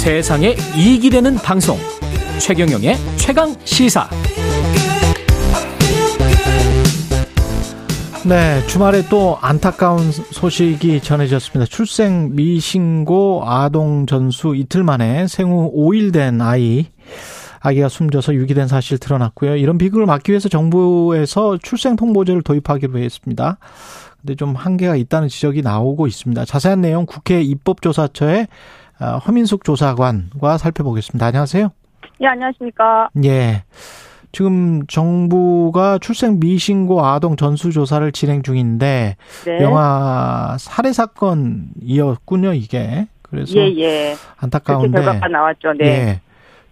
세상에 0.00 0.56
이익이 0.78 1.10
되는 1.10 1.34
방송 1.34 1.76
최경영의 2.40 2.96
최강 3.16 3.54
시사 3.64 4.08
네, 8.26 8.66
주말에 8.66 9.02
또 9.10 9.36
안타까운 9.42 10.10
소식이 10.10 11.02
전해졌습니다. 11.02 11.68
출생 11.68 12.34
미신고 12.34 13.42
아동 13.44 14.06
전수 14.06 14.56
이틀 14.56 14.84
만에 14.84 15.26
생후 15.26 15.70
5일 15.76 16.14
된 16.14 16.40
아이 16.40 16.86
아기가 17.60 17.90
숨져서 17.90 18.32
유기된 18.36 18.68
사실 18.68 18.96
드러났고요. 18.96 19.56
이런 19.56 19.76
비극을 19.76 20.06
막기 20.06 20.32
위해서 20.32 20.48
정부에서 20.48 21.58
출생 21.62 21.96
통보제를 21.96 22.40
도입하기로 22.40 22.98
했습니다. 23.00 23.58
근데 24.22 24.34
좀 24.34 24.54
한계가 24.54 24.96
있다는 24.96 25.28
지적이 25.28 25.60
나오고 25.60 26.06
있습니다. 26.06 26.46
자세한 26.46 26.80
내용 26.80 27.04
국회 27.04 27.42
입법조사처의 27.42 28.42
어, 28.42 28.46
허민숙 29.00 29.64
조사관과 29.64 30.58
살펴보겠습니다. 30.58 31.26
안녕하세요. 31.26 31.70
예, 32.20 32.26
안녕하십니까. 32.26 33.08
예. 33.24 33.64
지금 34.32 34.86
정부가 34.86 35.98
출생 35.98 36.38
미신고 36.38 37.04
아동 37.04 37.36
전수 37.36 37.72
조사를 37.72 38.12
진행 38.12 38.42
중인데 38.42 39.16
네. 39.44 39.62
영화 39.62 40.56
살해 40.58 40.92
사건이었군요, 40.92 42.52
이게. 42.52 43.08
그래서 43.22 43.58
예, 43.58 43.74
예. 43.78 44.16
안타까운데 44.36 44.90
결과가 45.02 45.28
나왔죠. 45.28 45.72
네. 45.78 45.84
예. 45.86 46.20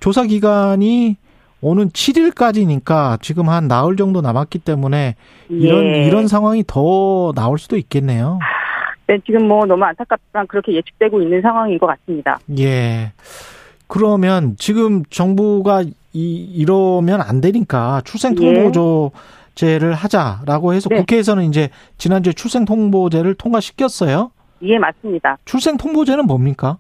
조사 0.01 0.25
기간이 0.25 1.17
오는 1.61 1.89
7일까지니까 1.89 3.21
지금 3.21 3.49
한 3.49 3.67
나흘 3.67 3.97
정도 3.97 4.21
남았기 4.21 4.61
때문에 4.61 5.17
이런 5.49 5.85
예. 5.87 6.07
이런 6.07 6.29
상황이 6.29 6.63
더 6.65 7.33
나올 7.35 7.59
수도 7.59 7.77
있겠네요. 7.77 8.39
네, 9.09 9.19
지금 9.25 9.49
뭐 9.49 9.65
너무 9.65 9.85
안타깝지만 9.85 10.47
그렇게 10.47 10.75
예측되고 10.75 11.23
있는 11.23 11.41
상황인 11.41 11.79
것 11.79 11.87
같습니다. 11.87 12.39
예. 12.59 13.13
그러면 13.87 14.55
지금 14.59 15.03
정부가 15.07 15.83
이 16.13 16.45
이러면 16.55 17.23
안 17.23 17.41
되니까 17.41 18.03
출생 18.05 18.35
통보조제를 18.35 19.95
하자라고 19.95 20.75
해서 20.75 20.91
네. 20.91 20.99
국회에서는 20.99 21.45
이제 21.45 21.71
지난주에 21.97 22.35
출생 22.35 22.67
통보제를 22.67 23.35
통과시켰어요. 23.35 24.31
예, 24.63 24.79
맞습니다. 24.79 25.39
출생 25.47 25.79
통보제는 25.79 26.27
뭡니까? 26.27 26.77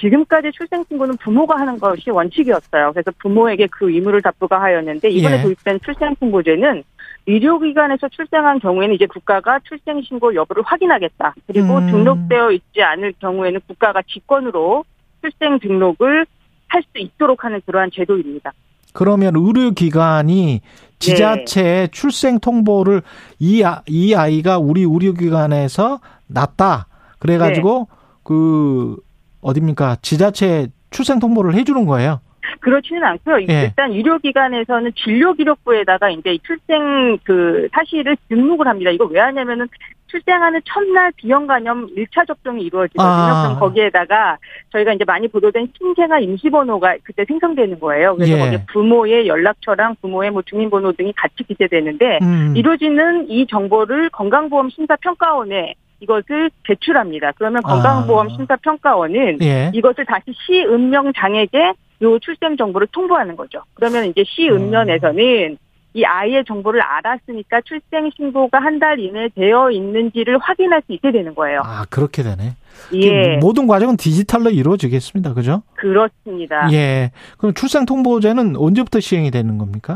지금까지 0.00 0.50
출생신고는 0.52 1.18
부모가 1.18 1.60
하는 1.60 1.78
것이 1.78 2.10
원칙이었어요. 2.10 2.92
그래서 2.92 3.10
부모에게 3.18 3.66
그 3.70 3.90
의무를 3.90 4.22
다 4.22 4.32
부과하였는데 4.38 5.10
이번에 5.10 5.38
예. 5.38 5.42
도입된 5.42 5.80
출생신고제는 5.84 6.84
의료기관에서 7.26 8.08
출생한 8.08 8.58
경우에는 8.60 8.94
이제 8.94 9.06
국가가 9.06 9.58
출생신고 9.60 10.34
여부를 10.34 10.62
확인하겠다. 10.64 11.34
그리고 11.46 11.78
음. 11.78 11.90
등록되어 11.90 12.50
있지 12.52 12.82
않을 12.82 13.14
경우에는 13.20 13.60
국가가 13.66 14.02
직권으로 14.02 14.84
출생 15.22 15.58
등록을 15.58 16.26
할 16.68 16.82
수 16.82 16.98
있도록 16.98 17.44
하는 17.44 17.60
그러한 17.66 17.90
제도입니다. 17.94 18.52
그러면 18.92 19.34
의료기관이 19.36 20.60
지자체에 20.98 21.88
출생 21.88 22.40
통보를 22.40 23.02
이, 23.38 23.62
아, 23.62 23.82
이 23.88 24.14
아이가 24.14 24.58
우리 24.58 24.82
의료기관에서 24.82 26.00
낳다. 26.26 26.86
그래가지고 27.18 27.88
그 28.22 28.96
어딥니까 29.40 29.96
지자체 30.02 30.68
출생 30.90 31.18
통보를 31.18 31.54
해주는 31.54 31.84
거예요. 31.86 32.20
그렇지는 32.64 33.04
않고요. 33.04 33.42
예. 33.50 33.64
일단 33.64 33.92
의료기관에서는 33.92 34.92
진료 34.96 35.34
기록부에다가 35.34 36.08
이제 36.08 36.38
출생 36.46 37.18
그 37.22 37.68
사실을 37.72 38.16
등록을 38.30 38.66
합니다. 38.66 38.90
이거 38.90 39.04
왜 39.04 39.20
하냐면은 39.20 39.68
출생하는 40.06 40.60
첫날 40.64 41.12
비형 41.16 41.46
간염 41.46 41.94
1차 41.94 42.26
접종이 42.26 42.62
이루어지거든요. 42.62 43.06
아. 43.06 43.42
그럼 43.42 43.60
거기에다가 43.60 44.38
저희가 44.72 44.94
이제 44.94 45.04
많이 45.04 45.28
보도된 45.28 45.68
신생아 45.76 46.20
임시번호가 46.20 46.96
그때 47.02 47.26
생성되는 47.26 47.80
거예요. 47.80 48.14
그래서 48.16 48.32
예. 48.32 48.38
거기에 48.38 48.64
부모의 48.72 49.26
연락처랑 49.26 49.96
부모의 50.00 50.30
뭐 50.30 50.40
주민번호 50.40 50.92
등이 50.92 51.12
같이 51.14 51.44
기재되는데 51.46 52.20
음. 52.22 52.54
이루어지는 52.56 53.28
이 53.28 53.46
정보를 53.46 54.08
건강보험 54.08 54.70
심사평가원에 54.70 55.74
이것을 56.00 56.50
제출합니다. 56.66 57.32
그러면 57.36 57.62
건강보험 57.62 58.26
아. 58.28 58.30
심사평가원은 58.30 59.38
예. 59.42 59.70
이것을 59.74 60.06
다시 60.06 60.32
시읍명장에게 60.46 61.74
요 62.04 62.18
출생 62.20 62.56
정보를 62.56 62.86
통보하는 62.92 63.36
거죠. 63.36 63.62
그러면 63.74 64.04
이제 64.06 64.22
시 64.26 64.48
읍면에서는 64.48 65.58
이 65.96 66.04
아이의 66.04 66.44
정보를 66.44 66.80
알았으니까 66.82 67.60
출생 67.64 68.10
신고가 68.16 68.58
한 68.58 68.78
달 68.80 68.98
이내에 68.98 69.28
되어 69.36 69.70
있는지를 69.70 70.38
확인할 70.38 70.82
수 70.86 70.92
있게 70.92 71.12
되는 71.12 71.34
거예요. 71.34 71.62
아 71.64 71.84
그렇게 71.88 72.22
되네. 72.24 72.56
예, 72.94 73.36
모든 73.36 73.66
과정은 73.68 73.96
디지털로 73.96 74.50
이루어지겠습니다. 74.50 75.32
그죠? 75.34 75.62
그렇습니다. 75.74 76.68
예. 76.72 77.12
그럼 77.38 77.54
출생 77.54 77.86
통보제는 77.86 78.56
언제부터 78.56 78.98
시행이 78.98 79.30
되는 79.30 79.56
겁니까? 79.58 79.94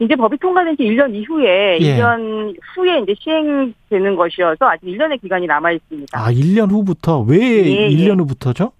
이제 0.00 0.14
법이 0.16 0.36
통과된 0.38 0.76
지 0.76 0.82
1년 0.82 1.14
이후에 1.14 1.78
예. 1.80 1.96
1년 1.96 2.54
후에 2.74 2.98
이제 3.00 3.14
시행되는 3.18 4.16
것이어서 4.16 4.66
아직 4.68 4.84
1년의 4.86 5.20
기간이 5.22 5.46
남아 5.46 5.70
있습니다. 5.70 6.18
아, 6.18 6.30
1년 6.32 6.70
후부터 6.70 7.20
왜 7.20 7.38
예, 7.38 7.88
1년 7.88 8.06
예. 8.18 8.22
후부터죠? 8.22 8.72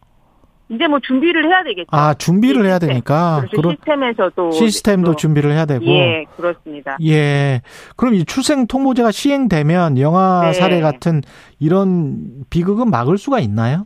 이제 0.69 0.87
뭐 0.88 0.99
준비를 1.00 1.47
해야 1.47 1.62
되겠죠. 1.62 1.88
아, 1.93 2.15
준비를 2.15 2.65
해야 2.65 2.75
시스템. 2.75 2.88
되니까 2.88 3.44
그렇죠. 3.53 3.71
시스템에서도 3.71 4.50
시스템도 4.50 5.12
또- 5.12 5.16
준비를 5.16 5.53
해야 5.53 5.65
되고 5.65 5.84
예, 5.87 6.25
그렇습니다. 6.37 6.97
예. 7.04 7.60
그럼 7.97 8.15
이 8.15 8.25
출생 8.25 8.66
통보제가 8.66 9.12
시행되면 9.12 9.99
영아 9.99 10.47
네. 10.47 10.53
사례 10.55 10.81
같은 10.81 11.22
이런 11.60 12.44
비극은 12.50 12.91
막을 12.91 13.16
수가 13.16 13.38
있나요? 13.38 13.84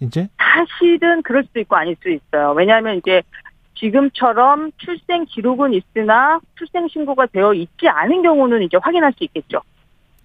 이제? 0.00 0.28
사실은 0.38 1.22
그럴 1.22 1.44
수도 1.44 1.60
있고 1.60 1.76
아닐 1.76 1.96
수도 1.96 2.10
있어요. 2.10 2.52
왜냐하면 2.52 2.98
이제 2.98 3.22
지금처럼 3.76 4.70
출생 4.76 5.24
기록은 5.24 5.72
있으나 5.72 6.40
출생 6.56 6.88
신고가 6.88 7.26
되어 7.26 7.54
있지 7.54 7.88
않은 7.88 8.22
경우는 8.22 8.62
이제 8.62 8.76
확인할 8.80 9.12
수 9.16 9.24
있겠죠. 9.24 9.60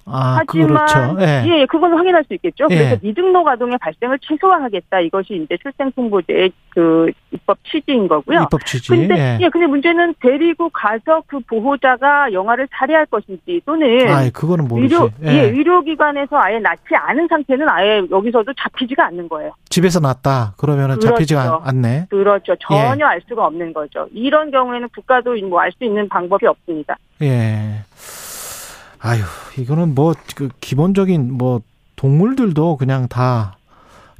아, 0.06 0.40
하지만 0.40 0.68
그렇죠. 0.86 1.18
예. 1.22 1.44
예, 1.62 1.66
그건 1.66 1.94
확인할 1.94 2.24
수 2.25 2.34
있겠죠. 2.34 2.68
예. 2.72 2.75
그래서 2.75 2.97
미등록 3.02 3.47
아동의 3.47 3.78
발생을 3.80 4.19
최소화하겠다. 4.22 5.00
이것이 5.02 5.36
이제 5.46 5.58
출생 5.62 5.91
통보제의 5.94 6.52
그 6.69 7.09
입법 7.31 7.58
취지인 7.64 8.08
거고요. 8.08 8.42
입법 8.44 8.66
취지. 8.66 8.90
근데 8.90 9.16
예. 9.18 9.38
예, 9.42 9.50
근데 9.50 9.68
문제는 9.68 10.16
데리고 10.19 10.69
가서 10.69 11.24
그 11.28 11.40
보호자가 11.42 12.31
영아를 12.34 12.68
살해할 12.72 13.06
것인지 13.06 13.62
또는 13.66 14.08
아, 14.09 14.30
그거는 14.34 14.68
모르지. 14.68 14.94
의료 14.96 15.09
예. 15.24 15.28
예, 15.34 15.42
의료기관에서 15.50 16.38
아예 16.38 16.59
낳지 16.59 16.96
않은 16.96 17.28
상태는 17.30 17.68
아예 17.69 18.02
여기서도 18.12 18.52
잡히지가 18.53 19.06
않는 19.08 19.30
거예요. 19.30 19.52
집에서 19.69 20.00
났다. 20.00 20.53
그러면은 20.58 20.96
그렇죠. 20.97 21.08
잡히지가 21.16 21.42
않- 21.63 21.75
않네. 21.75 22.08
그렇죠. 22.09 22.56
전혀 22.59 23.06
알 23.06 23.22
수가 23.28 23.46
없는 23.46 23.74
거죠. 23.74 24.08
이런 24.13 24.52
경우에는 24.52 24.90
국가도 24.96 25.36
뭐 25.47 25.62
알 25.62 25.72
수 25.72 25.84
있는 25.86 26.08
방법이 26.09 26.46
없습니다. 26.46 26.97
예. 27.22 27.80
아유, 29.03 29.19
이거는 29.59 29.96
뭐, 29.96 30.14
그, 30.36 30.50
기본적인 30.62 31.34
뭐, 31.34 31.62
동물들도 31.97 32.78
그냥 32.78 33.08
다 33.09 33.58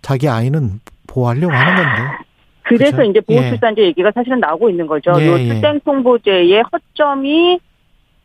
자기 0.02 0.28
아이는 0.28 0.82
보호하려고 1.08 1.54
하는 1.54 1.76
건데. 1.76 2.24
그래서 2.64 2.98
그렇죠. 2.98 3.10
이제 3.10 3.22
예. 3.30 3.36
보호출산제 3.36 3.82
얘기가 3.82 4.12
사실은 4.14 4.40
나오고 4.40 4.70
있는 4.70 4.88
거죠. 4.88 5.14
예, 5.20 5.28
요 5.28 5.40
예. 5.40 5.48
출생통보제의 5.48 6.64
허점이 6.72 7.60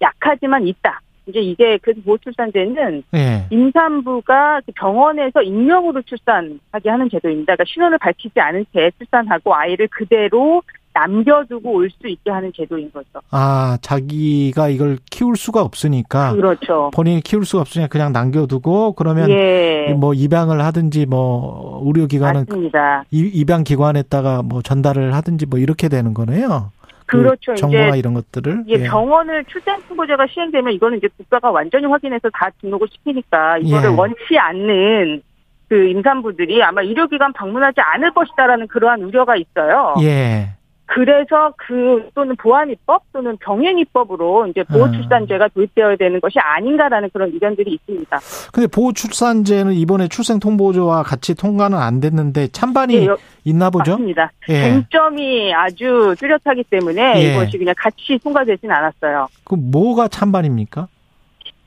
약하지만 0.00 0.66
있다. 0.66 1.00
이제 1.26 1.40
이게 1.40 1.78
그 1.78 1.92
보호출산제는 2.04 3.02
예. 3.14 3.46
임산부가 3.50 4.62
그 4.64 4.72
병원에서 4.72 5.42
익명으로 5.42 6.02
출산하게 6.02 6.88
하는 6.88 7.10
제도입니다. 7.10 7.54
그러니까 7.54 7.64
신원을 7.66 7.98
밝히지 7.98 8.40
않은 8.40 8.66
채 8.72 8.90
출산하고 8.98 9.54
아이를 9.54 9.88
그대로 9.88 10.62
남겨두고 10.98 11.72
올 11.72 11.88
수 11.90 12.06
있게 12.08 12.30
하는 12.30 12.52
제도인 12.54 12.90
거죠. 12.92 13.08
아, 13.30 13.78
자기가 13.80 14.68
이걸 14.68 14.98
키울 15.10 15.36
수가 15.36 15.62
없으니까. 15.62 16.32
그렇죠. 16.34 16.90
본인이 16.94 17.20
키울 17.20 17.44
수가 17.44 17.62
없으니까 17.62 17.88
그냥 17.88 18.12
남겨두고 18.12 18.92
그러면 18.92 19.30
예. 19.30 19.94
뭐 19.98 20.12
입양을 20.14 20.60
하든지 20.64 21.06
뭐 21.06 21.82
의료기관은 21.86 22.44
맞습니다. 22.48 23.04
이- 23.10 23.30
입양 23.32 23.64
기관에다가 23.64 24.42
뭐 24.42 24.60
전달을 24.62 25.14
하든지 25.14 25.46
뭐 25.46 25.58
이렇게 25.58 25.88
되는 25.88 26.12
거네요. 26.14 26.70
그 27.06 27.16
그렇죠. 27.22 27.54
정보나 27.54 27.88
이제 27.88 27.98
이런 28.00 28.12
것들을. 28.12 28.64
예, 28.68 28.82
병원을 28.84 29.44
출생통보제가 29.46 30.26
시행되면 30.30 30.74
이거는 30.74 30.98
이제 30.98 31.08
국가가 31.16 31.50
완전히 31.50 31.86
확인해서 31.86 32.28
다 32.34 32.50
등록을 32.60 32.86
시키니까 32.92 33.58
이거를 33.58 33.90
예. 33.92 33.94
원치 33.94 34.36
않는 34.38 35.22
그 35.70 35.86
임산부들이 35.88 36.62
아마 36.62 36.82
의료기관 36.82 37.32
방문하지 37.32 37.80
않을 37.80 38.12
것이다라는 38.12 38.66
그러한 38.68 39.02
우려가 39.02 39.36
있어요. 39.36 39.94
예. 40.02 40.50
그래서 40.88 41.52
그 41.58 42.08
또는 42.14 42.34
보안입법 42.36 43.02
또는 43.12 43.36
병행입법으로 43.38 44.46
이제 44.48 44.64
아. 44.68 44.72
보호출산제가 44.72 45.48
도입되어야 45.48 45.96
되는 45.96 46.18
것이 46.20 46.38
아닌가라는 46.38 47.10
그런 47.12 47.30
의견들이 47.32 47.72
있습니다. 47.74 48.18
근데 48.52 48.66
보호출산제는 48.66 49.74
이번에 49.74 50.08
출생통보제와 50.08 51.02
같이 51.02 51.34
통과는 51.34 51.76
안 51.78 52.00
됐는데 52.00 52.48
찬반이 52.48 52.94
예, 52.94 53.06
여- 53.06 53.18
있나 53.44 53.68
보죠? 53.70 53.92
맞습니다. 53.92 54.32
예. 54.48 54.62
쟁점이 54.62 55.54
아주 55.54 56.14
뚜렷하기 56.18 56.64
때문에 56.70 57.22
예. 57.22 57.32
이것이 57.34 57.58
그냥 57.58 57.74
같이 57.76 58.18
통과되지는 58.24 58.74
않았어요. 58.74 59.28
그 59.44 59.54
뭐가 59.56 60.08
찬반입니까? 60.08 60.88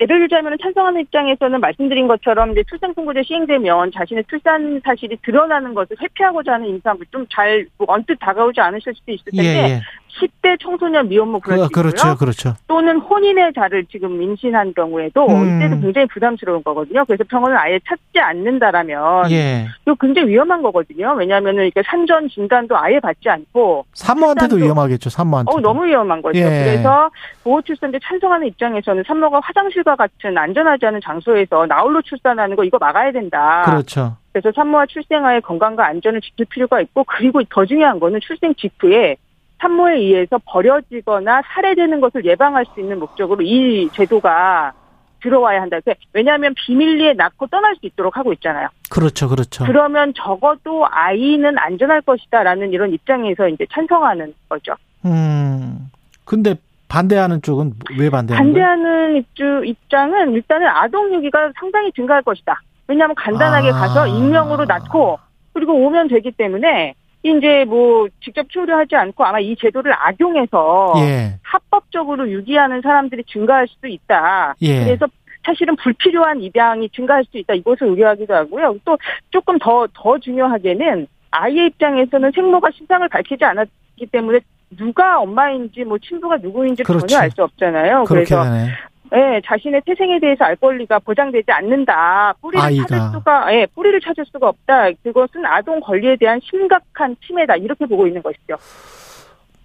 예를 0.01 0.19
들자면 0.19 0.57
찬성하는 0.59 1.01
입장에서는 1.01 1.59
말씀드린 1.59 2.07
것처럼 2.07 2.51
이제 2.51 2.63
출생통보제 2.68 3.21
시행되면 3.24 3.92
자신의 3.92 4.24
출산 4.27 4.81
사실이 4.83 5.18
드러나는 5.21 5.75
것을 5.75 5.95
회피하고자 6.01 6.53
하는 6.53 6.68
임산부 6.69 7.06
좀잘 7.12 7.68
뭐 7.77 7.86
언뜻 7.89 8.18
다가오지 8.19 8.59
않으실 8.59 8.95
수도 8.95 9.12
있을 9.12 9.25
텐데 9.31 9.45
예, 9.45 9.75
예. 9.75 9.81
10대 10.19 10.60
청소년 10.62 11.08
미혼모 11.08 11.40
그럴 11.40 11.60
수 11.60 11.69
그, 11.69 11.80
있고요. 11.80 11.92
그렇죠, 11.92 12.18
그렇죠. 12.18 12.54
또는 12.68 13.00
혼인의 13.00 13.54
자를 13.54 13.86
지금 13.86 14.22
임신한 14.22 14.74
경우에도 14.74 15.28
음. 15.28 15.58
이때도 15.58 15.81
굉장히 15.81 16.08
부담스러운 16.08 16.63
거거든요. 16.63 17.06
그래서 17.06 17.24
병원을 17.24 17.58
아예 17.58 17.80
찾지 17.88 18.19
않는다라면 18.19 19.31
예. 19.31 19.68
이거 19.84 19.96
굉장히 20.00 20.30
위험한 20.30 20.62
거거든요. 20.62 21.13
왜냐하면은 21.13 21.63
이렇게 21.63 21.81
산전 21.86 22.30
진단도 22.30 22.78
아예 22.78 23.00
받지 23.00 23.30
않고 23.30 23.86
산모한테도 23.94 24.58
위험하겠죠, 24.58 25.10
산모한테. 25.10 25.52
어 25.52 25.60
너무 25.60 25.86
위험한 25.86 26.22
거죠. 26.22 26.40
예. 26.40 26.44
그래서 26.44 27.10
보호 27.44 27.62
출산제 27.62 28.00
찬성하는 28.04 28.48
입장에서는 28.48 29.04
산모가 29.08 29.40
화장실과 29.44 29.96
같은 29.96 30.38
안전하지 30.38 30.86
않은 30.86 31.00
장소에서 31.04 31.66
나홀로 31.66 32.02
출산하는 32.02 32.56
거 32.56 32.63
이거 32.63 32.78
막아야 32.80 33.12
된다. 33.12 33.63
그렇죠. 33.66 34.18
그래서 34.31 34.52
산모와 34.56 34.86
출생아의 34.88 35.42
건강과 35.42 35.86
안전을 35.86 36.22
지킬 36.22 36.46
필요가 36.46 36.80
있고 36.81 37.04
그리고 37.04 37.42
더 37.50 37.66
중요한 37.66 38.00
거는 38.00 38.19
출생 38.22 38.54
직후에 38.56 39.18
산모에 39.62 39.98
의해서 39.98 40.40
버려지거나 40.46 41.44
살해되는 41.54 42.02
것을 42.02 42.25
예방할 42.25 42.66
수 42.74 42.80
있는 42.80 43.00
목적으로 43.00 43.42
이 43.44 43.90
제도가 43.94 44.74
들어와야 45.22 45.62
한다. 45.62 45.78
왜냐하면 46.13 46.56
비밀리에 46.56 47.13
낳고 47.13 47.46
떠날 47.48 47.75
수 47.75 47.86
있도록 47.86 48.18
하고 48.18 48.34
있잖아요. 48.34 48.69
그렇죠, 48.90 49.30
그렇죠. 49.30 49.66
그러면 49.66 50.13
적어도 50.16 50.88
아이는 50.90 51.58
안전할 51.60 52.02
것이다라는 52.02 52.74
이런 52.74 52.92
입장에서 52.92 53.48
이제 53.48 53.66
찬성하는 53.72 54.34
거죠. 54.50 54.74
음. 55.06 55.92
근데 56.25 56.56
반대하는 56.88 57.42
쪽은 57.42 57.74
왜 58.00 58.10
반대하는 58.10 58.54
거예요? 58.54 58.68
반대하는 58.68 59.16
입주 59.18 59.62
입장은 59.63 60.34
일단은 60.34 60.68
아동 60.68 61.13
유기가 61.13 61.52
상당히 61.60 61.92
증가할 61.94 62.24
것이다. 62.24 62.60
왜냐하면 62.88 63.16
간단하게 63.16 63.69
아. 63.69 63.74
가서 63.74 64.08
익명으로 64.08 64.66
낳고 64.66 65.19
그리고 65.54 65.74
오면 65.74 66.08
되기 66.08 66.31
때문에 66.31 66.96
이제 67.23 67.65
뭐 67.65 68.07
직접 68.23 68.50
초려하지 68.50 68.95
않고 68.95 69.23
아마 69.23 69.39
이 69.39 69.56
제도를 69.56 69.94
악용해서 69.94 70.94
예. 70.97 71.33
합법적으로 71.44 72.29
유기하는 72.29 72.81
사람들이 72.81 73.23
증가할 73.25 73.68
수도 73.68 73.88
있다. 73.88 74.56
예. 74.62 74.83
그래서 74.85 75.06
사실은 75.45 75.75
불필요한 75.75 76.41
입양이 76.41 76.89
증가할 76.89 77.23
수 77.25 77.38
있다. 77.38 77.53
이것을 77.56 77.88
우려하기도 77.88 78.33
하고요. 78.33 78.75
또 78.85 78.97
조금 79.29 79.57
더, 79.59 79.88
더 79.94 80.18
중요하게는 80.19 81.07
아이의 81.31 81.68
입장에서는 81.68 82.31
생모가 82.33 82.69
신상을 82.71 83.07
밝히지 83.09 83.44
않았기 83.44 84.07
때문에 84.12 84.39
누가 84.77 85.19
엄마인지 85.19 85.83
뭐 85.83 85.97
친부가 85.97 86.38
누구인지. 86.38 86.83
전혀 86.83 87.17
알 87.19 87.31
수 87.31 87.44
없잖아요. 87.44 88.06
그래서 88.06 88.44
되네. 88.44 88.69
예, 89.13 89.42
자신의 89.46 89.81
태생에 89.86 90.19
대해서 90.19 90.46
알 90.46 90.56
권리가 90.56 91.00
보장되지 91.00 91.52
않는다. 91.52 92.34
뿌리를 92.42 92.63
아이가. 92.66 92.86
찾을 92.88 93.12
수가, 93.13 93.54
예, 93.54 93.66
뿌리를 93.75 94.00
찾을 94.00 94.24
수가 94.31 94.48
없다. 94.50 94.92
그것은 95.04 95.46
아동 95.46 95.80
권리에 95.81 96.16
대한 96.18 96.40
심각한 96.44 97.16
침해다. 97.25 97.56
이렇게 97.58 97.86
보고 97.86 98.08
있는 98.08 98.22
것이죠. 98.24 98.56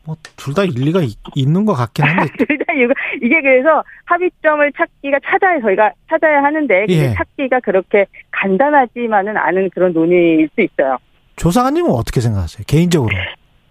뭐 0.05 0.17
둘 0.37 0.55
다 0.55 0.63
일리가 0.65 1.01
있, 1.03 1.17
있는 1.35 1.65
것 1.65 1.75
같긴 1.75 2.05
한데. 2.05 2.33
일단 2.49 2.77
이거 2.77 2.93
이게 3.21 3.41
그래서 3.41 3.83
합의점을 4.05 4.73
찾기가 4.73 5.19
찾아야 5.25 5.61
저희가 5.61 5.91
찾아야 6.09 6.43
하는데 6.43 6.87
예. 6.89 7.13
찾기가 7.15 7.61
그렇게 7.61 8.07
간단하지만은 8.31 9.37
않은 9.37 9.71
그런 9.71 9.93
논의일 9.93 10.49
수 10.55 10.61
있어요. 10.61 10.97
조상아님은 11.37 11.91
어떻게 11.91 12.21
생각하세요? 12.21 12.65
개인적으로. 12.67 13.15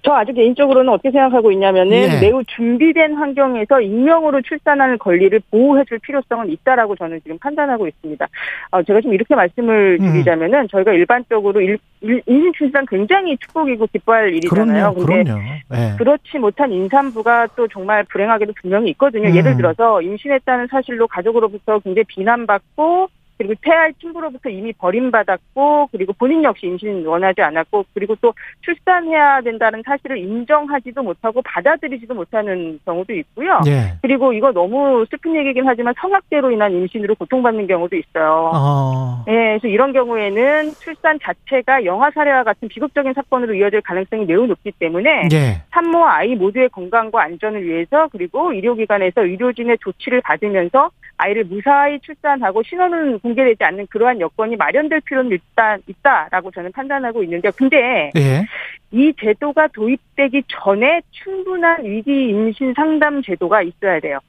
저 0.05 0.13
아주 0.13 0.33
개인적으로는 0.33 0.93
어떻게 0.93 1.09
생각하고 1.09 1.51
있냐면은 1.51 1.91
예. 1.91 2.19
매우 2.21 2.43
준비된 2.43 3.15
환경에서 3.15 3.81
익명으로 3.81 4.39
출산하는 4.43 4.99
권리를 4.99 5.41
보호해줄 5.49 5.97
필요성은 5.97 6.51
있다라고 6.51 6.95
저는 6.95 7.19
지금 7.23 7.39
판단하고 7.39 7.87
있습니다. 7.87 8.27
어, 8.69 8.83
제가 8.83 9.01
좀 9.01 9.15
이렇게 9.15 9.33
말씀을 9.33 9.97
음. 9.99 10.11
드리자면은 10.11 10.67
저희가 10.69 10.93
일반적으로 10.93 11.59
일, 11.59 11.79
일, 12.01 12.21
임신 12.27 12.53
출산 12.55 12.85
굉장히 12.85 13.35
축복이고 13.37 13.87
기뻐할 13.91 14.31
일이잖아요. 14.35 14.93
그럼요, 14.93 15.07
근데 15.07 15.23
그럼요. 15.23 15.41
예. 15.73 15.95
그렇지 15.97 16.37
못한 16.37 16.71
임산부가 16.71 17.47
또 17.55 17.67
정말 17.67 18.03
불행하게도 18.03 18.53
분명히 18.61 18.91
있거든요. 18.91 19.29
음. 19.29 19.35
예를 19.35 19.57
들어서 19.57 20.03
임신했다는 20.03 20.67
사실로 20.67 21.07
가족으로부터 21.07 21.79
굉장히 21.79 22.03
비난받고 22.07 23.09
그리고 23.37 23.53
태아의 23.61 23.93
친구로부터 23.99 24.49
이미 24.49 24.71
버림받았고 24.73 25.89
그리고 25.91 26.13
본인 26.13 26.43
역시 26.43 26.67
임신 26.67 27.05
원하지 27.05 27.41
않았고 27.41 27.85
그리고 27.93 28.15
또 28.21 28.33
출산해야 28.61 29.41
된다는 29.41 29.83
사실을 29.85 30.17
인정하지도 30.17 31.03
못하고 31.03 31.41
받아들이지도 31.41 32.13
못하는 32.13 32.79
경우도 32.85 33.13
있고요. 33.13 33.59
예. 33.67 33.97
그리고 34.01 34.31
이거 34.33 34.51
너무 34.51 35.05
슬픈 35.09 35.35
얘기긴 35.35 35.67
하지만 35.67 35.93
성악대로 35.99 36.51
인한 36.51 36.71
임신으로 36.73 37.15
고통받는 37.15 37.67
경우도 37.67 37.95
있어요. 37.97 38.51
어. 38.53 39.25
예, 39.27 39.57
그래서 39.59 39.67
이런 39.67 39.91
경우에는 39.91 40.71
출산 40.79 41.19
자체가 41.21 41.85
영화 41.85 42.09
사례와 42.11 42.43
같은 42.43 42.67
비극적인 42.67 43.13
사건으로 43.13 43.53
이어질 43.55 43.81
가능성이 43.81 44.25
매우 44.25 44.45
높기 44.45 44.71
때문에 44.71 45.29
예. 45.33 45.61
산모와 45.71 46.17
아이 46.17 46.35
모두의 46.35 46.69
건강과 46.69 47.21
안전을 47.21 47.63
위해서 47.63 48.07
그리고 48.11 48.53
의료기관에서 48.53 49.23
의료진의 49.23 49.77
조치를 49.81 50.21
받으면서 50.21 50.89
아이를 51.17 51.45
무사히 51.45 51.99
출산하고 51.99 52.63
신원은 52.63 53.19
공개되지 53.25 53.63
않는 53.63 53.87
그러한 53.87 54.21
여건이 54.21 54.55
마련될 54.55 55.01
필요는 55.01 55.31
일단 55.31 55.81
있다라고 55.87 56.51
저는 56.51 56.71
판단하고 56.71 57.23
있는데 57.23 57.49
근데 57.51 58.11
예. 58.15 58.45
이 58.91 59.11
제도가 59.19 59.67
도입되기 59.69 60.43
전에 60.47 61.01
충분한 61.09 61.83
위기 61.83 62.29
임신 62.29 62.73
상담 62.75 63.23
제도가 63.23 63.63
있어야 63.63 63.99
돼요. 63.99 64.19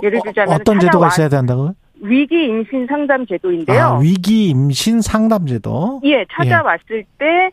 예를 0.00 0.20
들자면 0.22 0.54
어, 0.54 0.58
떤 0.64 0.78
제도가 0.78 1.08
있어야 1.08 1.28
된다고요? 1.28 1.74
위기 2.00 2.44
임신 2.44 2.86
상담 2.86 3.26
제도인데요. 3.26 3.82
아, 3.82 3.98
위기 3.98 4.50
임신 4.50 5.00
상담 5.00 5.46
제도. 5.46 6.00
예, 6.04 6.24
찾아왔을 6.30 7.04
때 7.18 7.50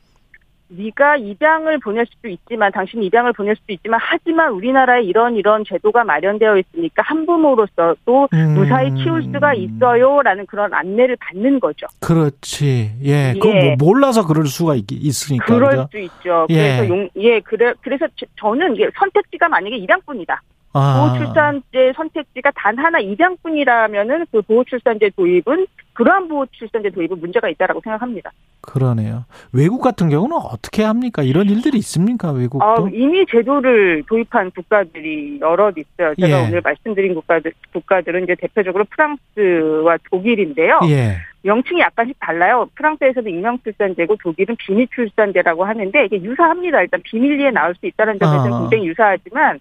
네가 0.78 1.18
입양을 1.18 1.80
보낼 1.80 2.06
수도 2.06 2.28
있지만 2.28 2.72
당신 2.72 3.04
입양을 3.04 3.34
보낼 3.34 3.56
수도 3.56 3.74
있지만 3.74 4.00
하지만 4.02 4.52
우리나라에 4.54 5.04
이런 5.04 5.36
이런 5.36 5.64
제도가 5.66 6.04
마련되어 6.04 6.58
있으니까 6.58 7.02
한부모로서도 7.06 8.30
음. 8.34 8.54
무사히 8.56 8.94
키울 8.96 9.24
수가 9.24 9.54
있어요라는 9.54 10.46
그런 10.48 10.74
안내를 10.74 11.16
받는 11.20 11.60
거죠. 11.60 11.88
그렇지. 12.00 12.92
예. 13.04 13.34
예. 13.34 13.76
뭐 13.76 13.76
몰라서 13.78 14.26
그럴 14.26 14.46
수가 14.48 14.76
있, 14.76 14.86
있으니까. 14.92 15.46
그럴 15.46 15.70
그죠? 15.72 15.88
수 15.92 15.98
있죠. 16.00 16.48
예. 16.50 16.78
그래서 16.78 16.90
용, 16.90 17.10
예, 17.18 17.40
그래 17.42 17.74
그래서 17.82 18.08
저- 18.16 18.26
저는 18.38 18.76
이게 18.76 18.90
선택지가 18.98 19.50
만약에 19.50 19.76
입양뿐이다. 19.78 20.42
아. 20.76 21.08
보호출산제 21.16 21.94
선택지가 21.96 22.52
단 22.56 22.78
하나 22.80 23.00
입양뿐이라면은 23.00 24.26
그 24.32 24.42
보호출산제 24.42 25.12
도입은 25.16 25.68
그러한 25.94 26.28
보호 26.28 26.46
출산제 26.48 26.90
도입은 26.92 27.20
문제가 27.20 27.50
있다라고 27.50 27.82
생각합니다. 27.84 28.32
그러네요. 28.62 29.26
외국 29.52 29.82
같은 29.82 30.10
경우는 30.10 30.38
어떻게 30.38 30.84
합니까? 30.84 31.22
이런 31.22 31.50
일들이 31.50 31.78
있습니까? 31.80 32.32
외국도? 32.32 32.66
어, 32.66 32.90
이미 32.90 33.26
제도를 33.26 34.04
도입한 34.08 34.52
국가들이 34.52 35.40
여럿 35.42 35.76
있어요. 35.78 36.14
제가 36.20 36.44
예. 36.44 36.48
오늘 36.48 36.62
말씀드린 36.62 37.14
국가들, 37.14 37.52
국가들은 37.74 38.24
이제 38.24 38.36
대표적으로 38.36 38.86
프랑스와 38.90 39.98
독일인데요. 40.10 40.80
예. 40.88 41.18
명칭이 41.44 41.82
약간씩 41.82 42.16
달라요. 42.20 42.70
프랑스에서는 42.76 43.30
익명출산제고 43.30 44.16
독일은 44.16 44.56
비밀출산제라고 44.56 45.66
하는데 45.66 46.06
이게 46.06 46.22
유사합니다. 46.22 46.82
일단 46.82 47.02
비밀리에 47.04 47.52
나올 47.52 47.76
수 47.76 47.86
있다는 47.86 48.18
점에서는 48.18 48.54
아. 48.54 48.60
굉장히 48.62 48.88
유사하지만 48.88 49.60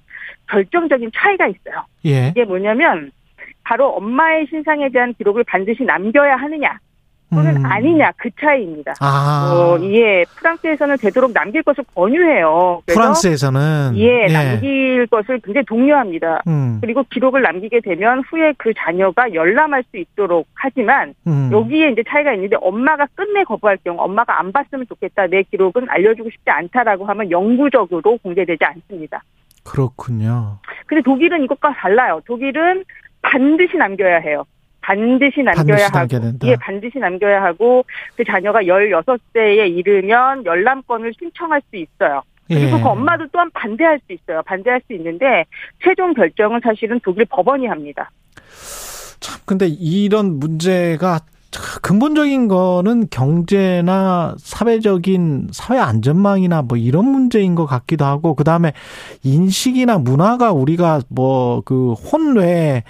결정적인 0.49 1.11
차이가 1.13 1.49
있어요. 1.49 1.85
예. 2.07 2.29
이게 2.29 2.45
뭐냐면 2.45 3.11
바로 3.65 3.89
엄마의 3.91 4.47
신상에 4.49 4.89
대한 4.91 5.15
기록을 5.15 5.45
반드시 5.45 5.85
남겨야 5.85 6.37
하느냐 6.37 6.79
또는 7.35 7.57
음. 7.57 7.67
아니냐 7.67 8.13
그 8.19 8.29
차이입니다. 8.39 8.95
아. 9.01 9.53
어, 9.55 9.81
예, 9.85 10.25
프랑스에서는 10.37 10.99
되도록 10.99 11.33
남길 11.33 11.63
것을 11.63 11.83
권유해요. 11.95 12.83
프랑스에서는 12.87 13.93
예, 13.97 14.27
남길 14.27 15.07
것을 15.07 15.41
굉장히 15.41 15.65
독려합니다. 15.65 16.43
음. 16.47 16.79
그리고 16.83 17.03
기록을 17.11 17.43
남기게 17.43 17.81
되면 17.81 18.23
후에 18.29 18.53
그 18.59 18.73
자녀가 18.77 19.33
열람할 19.33 19.83
수 19.91 19.97
있도록 19.97 20.47
하지만 20.55 21.15
음. 21.27 21.49
여기에 21.51 21.93
이제 21.93 22.03
차이가 22.07 22.35
있는데 22.35 22.57
엄마가 22.61 23.07
끝내 23.15 23.45
거부할 23.45 23.79
경우 23.83 23.99
엄마가 24.01 24.39
안 24.39 24.53
봤으면 24.53 24.87
좋겠다 24.87 25.27
내 25.29 25.43
기록은 25.43 25.87
알려주고 25.89 26.29
싶지 26.31 26.51
않다라고 26.51 27.07
하면 27.07 27.31
영구적으로 27.31 28.19
공개되지 28.19 28.63
않습니다. 28.63 29.23
그렇군요. 29.65 30.59
근데 30.87 31.03
독일은 31.03 31.45
이것과 31.45 31.73
달라요. 31.75 32.21
독일은 32.27 32.85
반드시 33.23 33.77
남겨야 33.77 34.19
해요. 34.19 34.45
반드시 34.81 35.43
남겨야 35.43 35.89
반드시 35.89 36.17
하고. 36.17 36.39
예, 36.49 36.57
반드시 36.57 36.99
남겨야 36.99 37.43
하고 37.43 37.85
그 38.17 38.25
자녀가 38.25 38.63
16세에 38.63 39.77
이르면 39.79 40.45
열람권을 40.45 41.13
신청할 41.19 41.63
수 41.71 41.77
있어요. 41.77 42.23
그리고 42.49 42.77
예. 42.77 42.83
그 42.83 42.89
엄마도 42.89 43.27
또한 43.33 43.51
반대할 43.55 44.01
수 44.07 44.13
있어요. 44.13 44.43
반대할 44.43 44.83
수 44.87 44.93
있는데 44.95 45.45
최종 45.83 46.13
결정은 46.13 46.61
사실은 46.63 47.01
독일 47.03 47.25
법원이 47.27 47.67
합니다. 47.67 48.11
참 49.21 49.41
근데 49.47 49.69
이런 49.69 50.41
문제가 50.41 51.21
근본적인 51.83 52.49
거는 52.49 53.09
경제나 53.11 54.35
사회적인 54.39 55.49
사회 55.53 55.79
안전망이나 55.79 56.63
뭐 56.63 56.79
이런 56.79 57.07
문제인 57.07 57.55
것 57.55 57.67
같기도 57.67 58.05
하고 58.05 58.35
그다음에 58.35 58.73
인식이나 59.23 59.99
문화가 59.99 60.53
우리가 60.53 61.01
뭐 61.09 61.63
그 61.65 61.93
혼외. 61.93 62.83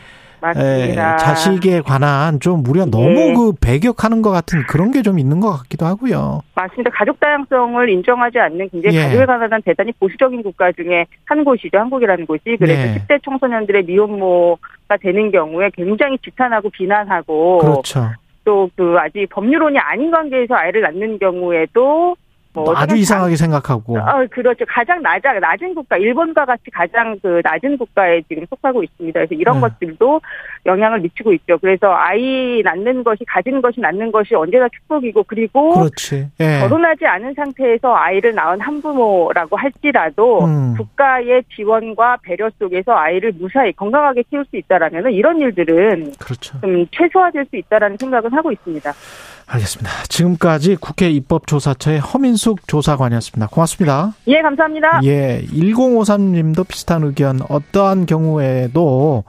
에, 0.57 0.95
자식에 0.95 1.83
관한 1.83 2.40
좀 2.40 2.66
우리가 2.66 2.87
너무 2.87 3.09
네. 3.12 3.33
그 3.35 3.52
배격하는 3.61 4.23
것 4.23 4.33
같은 4.33 4.64
그런 4.66 4.90
게 4.90 5.02
좀 5.02 5.21
있는 5.21 5.38
것 5.38 5.52
같기도 5.52 5.87
하고요. 5.87 6.40
맞습니다. 6.57 6.90
가족 6.90 7.21
다양성을 7.21 7.88
인정하지 7.88 8.40
않는 8.40 8.69
굉장히 8.71 8.97
예. 8.97 9.02
가족에 9.02 9.25
관한 9.26 9.62
대단히 9.62 9.92
보수적인 10.00 10.42
국가 10.42 10.73
중에 10.73 11.07
한 11.26 11.45
곳이죠. 11.45 11.78
한국이라는 11.78 12.26
곳이. 12.26 12.40
그래서 12.59 12.83
네. 12.83 13.04
10대 13.07 13.23
청소년들의 13.25 13.85
미혼모가 13.85 14.97
되는 15.00 15.31
경우에 15.31 15.71
굉장히 15.75 16.19
지탄하고 16.19 16.71
비난하고 16.71 17.59
그렇죠. 17.59 18.11
또 18.45 18.69
그 18.77 18.97
아직 18.99 19.27
법률혼이 19.31 19.79
아닌 19.79 20.11
관계에서 20.11 20.55
아이를 20.55 20.83
낳는 20.83 21.19
경우에도 21.19 22.17
뭐 22.55 22.75
아주 22.77 22.97
이상하게 22.97 23.37
생각하고. 23.37 23.99
아, 23.99 24.27
그렇죠. 24.27 24.65
가장 24.69 25.01
낮아, 25.01 25.33
낮은 25.33 25.75
국가, 25.75 25.97
일본과 25.97 26.45
같이 26.45 26.65
가장 26.71 27.19
그 27.23 27.41
낮은 27.43 27.79
국가에 27.79 28.21
지금 28.29 28.45
속하고 28.51 28.83
있습니다. 28.83 29.21
그래서 29.21 29.35
이런 29.35 29.57
네. 29.57 29.61
것들도 29.63 30.21
영향을 30.67 31.01
미치고 31.01 31.33
있죠. 31.35 31.57
그래서 31.59 31.93
아이 31.95 32.61
낳는 32.63 33.05
것이, 33.05 33.25
가진 33.27 33.63
것이 33.63 33.81
낳는 33.81 34.13
것이 34.13 34.35
언제나 34.35 34.69
축복이고, 34.69 35.25
그리고 35.25 35.73
그렇지. 35.73 36.29
예. 36.41 36.59
결혼하지 36.61 37.07
않은 37.07 37.35
상태에서 37.35 37.95
아이를 37.95 38.35
낳은 38.35 38.61
한부모라고 38.61 39.57
할지라도 39.57 40.45
음. 40.45 40.75
국가의 40.77 41.43
지원과 41.55 42.19
배려 42.23 42.51
속에서 42.59 42.93
아이를 42.93 43.33
무사히 43.39 43.73
건강하게 43.73 44.25
키울 44.31 44.45
수 44.51 44.57
있다라면 44.57 45.13
이런 45.13 45.41
일들은 45.41 46.13
그렇죠. 46.19 46.61
좀 46.61 46.87
최소화될 46.91 47.47
수 47.47 47.57
있다라는 47.57 47.97
생각은 47.99 48.33
하고 48.33 48.53
있습니다. 48.53 48.93
알겠습니다. 49.47 49.91
지금까지 50.09 50.77
국회 50.77 51.11
입법조사처의 51.11 51.99
허민 52.01 52.37
숙 52.43 52.67
조사관이었습니다. 52.67 53.47
고맙습니다. 53.47 54.15
예, 54.27 54.43
감사합니다. 54.43 55.01
예, 55.05 55.45
1053님도 55.53 56.67
비슷한 56.67 57.05
의견. 57.05 57.39
어떠한 57.49 58.07
경우에도 58.07 59.23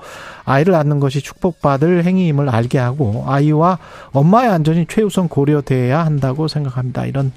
아이를 0.45 0.73
낳는 0.73 0.99
것이 0.99 1.21
축복받을 1.21 2.05
행위임을 2.05 2.49
알게 2.49 2.79
하고 2.79 3.23
아이와 3.27 3.77
엄마의 4.13 4.49
안전이 4.49 4.87
최우선 4.89 5.27
고려돼야 5.27 6.03
한다고 6.03 6.47
생각합니다. 6.47 7.05
이런 7.05 7.31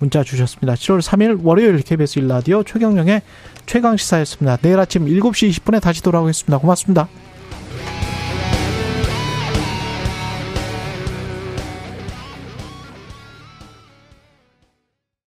문자 0.00 0.24
주셨습니다. 0.24 0.74
7월 0.74 1.00
3일 1.00 1.44
월요일 1.44 1.80
KBS 1.80 2.22
1라디오 2.22 2.66
최경령의 2.66 3.22
최강 3.66 3.96
시사였습니다. 3.96 4.56
내일 4.56 4.80
아침 4.80 5.06
7시 5.06 5.48
20분에 5.50 5.80
다시 5.80 6.02
돌아오겠습니다. 6.02 6.58
고맙습니다. 6.58 7.06